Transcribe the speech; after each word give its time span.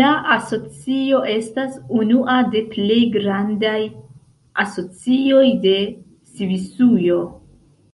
La 0.00 0.08
asocio 0.32 1.22
estas 1.32 1.72
unua 2.00 2.36
de 2.52 2.62
plej 2.74 2.98
grandaj 3.16 3.80
asocioj 4.66 5.42
de 5.64 5.74
Svisujo. 6.36 7.18